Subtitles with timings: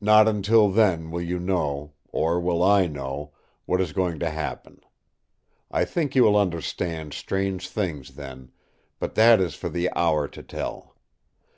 [0.00, 3.32] "Not until then will you know or will I know
[3.64, 4.80] what is going to happen.
[5.72, 8.52] I think you will understand strange things then,
[9.00, 10.94] but that is for the hour to tell.